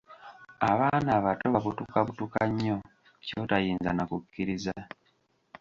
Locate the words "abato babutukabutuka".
1.17-2.39